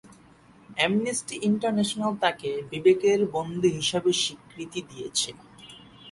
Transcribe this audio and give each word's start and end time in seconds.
Amnesty 0.77 1.35
International 1.49 2.13
তাকে 2.23 2.49
বিবেকের 2.71 3.19
বন্দী 3.33 3.69
হিসেবে 3.79 4.11
স্বীকৃতি 4.21 4.81
দিয়েছে। 4.89 5.29